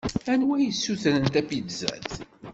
Anwa 0.31 0.55
i 0.59 0.63
yessutren 0.65 1.23
tapizzat? 1.33 2.09